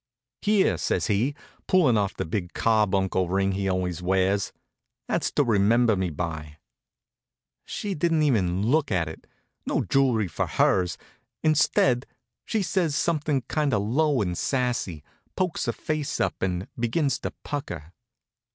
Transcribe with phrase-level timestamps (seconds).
[0.41, 1.35] "Here," says he,
[1.67, 4.51] pulling off the big carbuncle ring he always wears,
[5.07, 6.57] "that's to remember me by."
[7.65, 9.27] She didn't even look at it.
[9.67, 10.97] No joolry for hers.
[11.43, 12.07] Instead,
[12.45, 15.03] she says something kind of low and sassy,
[15.35, 17.93] pokes her face up, and begins to pucker.